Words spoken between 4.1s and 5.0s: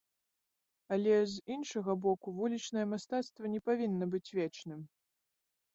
быць вечным.